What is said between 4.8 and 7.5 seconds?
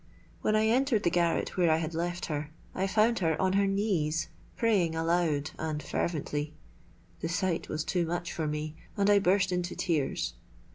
aloud and fervently. The